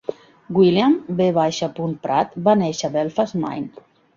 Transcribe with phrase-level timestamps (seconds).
[0.59, 1.27] William V.
[2.07, 3.89] Pratt va néixer a Belfast, Maine.